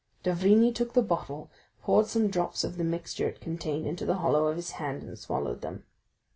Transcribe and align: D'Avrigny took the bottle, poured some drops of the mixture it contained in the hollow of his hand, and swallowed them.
D'Avrigny 0.23 0.73
took 0.73 0.93
the 0.95 1.03
bottle, 1.03 1.51
poured 1.83 2.07
some 2.07 2.29
drops 2.31 2.63
of 2.63 2.77
the 2.77 2.83
mixture 2.83 3.27
it 3.27 3.39
contained 3.39 3.85
in 4.01 4.07
the 4.07 4.15
hollow 4.15 4.47
of 4.47 4.55
his 4.55 4.71
hand, 4.81 5.03
and 5.03 5.15
swallowed 5.19 5.61
them. 5.61 5.83